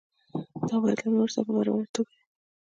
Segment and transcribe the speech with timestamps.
[0.67, 2.21] دا باید له نورو سره په برابره توګه وي.